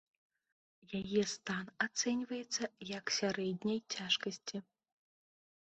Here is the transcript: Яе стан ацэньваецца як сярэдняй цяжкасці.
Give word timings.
Яе 0.99 1.21
стан 1.33 1.65
ацэньваецца 1.87 2.63
як 2.97 3.05
сярэдняй 3.19 3.79
цяжкасці. 3.97 4.57